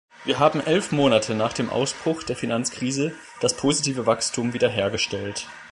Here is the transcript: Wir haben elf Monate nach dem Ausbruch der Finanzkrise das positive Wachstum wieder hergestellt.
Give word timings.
Wir 0.25 0.39
haben 0.39 0.61
elf 0.65 0.91
Monate 0.91 1.35
nach 1.35 1.53
dem 1.53 1.69
Ausbruch 1.69 2.23
der 2.23 2.35
Finanzkrise 2.35 3.13
das 3.39 3.55
positive 3.55 4.07
Wachstum 4.07 4.53
wieder 4.53 4.67
hergestellt. 4.67 5.47